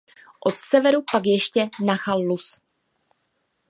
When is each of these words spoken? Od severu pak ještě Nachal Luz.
Od 0.41 0.55
severu 0.57 1.03
pak 1.11 1.23
ještě 1.25 1.69
Nachal 1.85 2.19
Luz. 2.21 2.61